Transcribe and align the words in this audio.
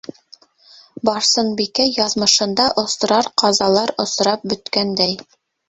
Барсынбикә 1.09 1.85
яҙмышында 1.99 2.67
осрар 2.85 3.31
ҡазалар 3.45 3.97
осрап 4.07 4.51
бөткәндәй. 4.51 5.19